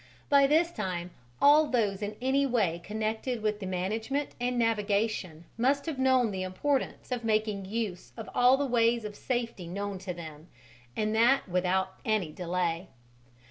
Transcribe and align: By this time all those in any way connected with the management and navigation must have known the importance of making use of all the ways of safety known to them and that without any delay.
By 0.29 0.47
this 0.47 0.71
time 0.71 1.11
all 1.39 1.67
those 1.67 2.01
in 2.01 2.15
any 2.19 2.43
way 2.43 2.81
connected 2.83 3.43
with 3.43 3.59
the 3.59 3.67
management 3.67 4.31
and 4.41 4.57
navigation 4.57 5.45
must 5.59 5.85
have 5.85 5.99
known 5.99 6.31
the 6.31 6.41
importance 6.41 7.11
of 7.11 7.23
making 7.23 7.65
use 7.65 8.11
of 8.17 8.27
all 8.33 8.57
the 8.57 8.65
ways 8.65 9.05
of 9.05 9.15
safety 9.15 9.67
known 9.67 9.99
to 9.99 10.11
them 10.11 10.47
and 10.97 11.13
that 11.15 11.47
without 11.47 11.99
any 12.03 12.31
delay. 12.31 12.87